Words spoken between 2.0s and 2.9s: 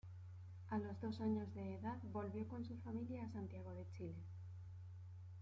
volvió con su